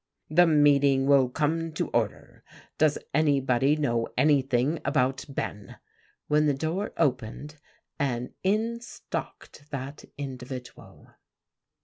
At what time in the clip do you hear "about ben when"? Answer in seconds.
4.83-6.47